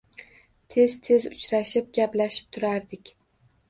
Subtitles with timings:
[0.75, 3.19] Tez-tez uchrashib, gaplashib turardik